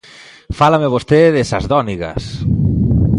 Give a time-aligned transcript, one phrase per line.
[0.59, 2.23] Fálame vostede de Sasdónigas.